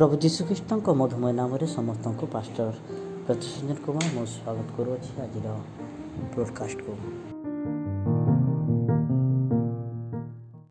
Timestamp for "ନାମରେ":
1.38-1.66